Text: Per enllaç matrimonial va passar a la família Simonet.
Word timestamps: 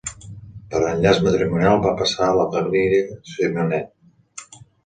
Per 0.71 0.79
enllaç 0.91 1.19
matrimonial 1.27 1.77
va 1.85 1.93
passar 2.01 2.31
a 2.31 2.39
la 2.39 2.49
família 2.57 3.05
Simonet. 3.35 4.61